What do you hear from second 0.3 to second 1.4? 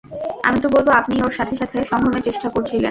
আমি তো বলব আপনিই ওর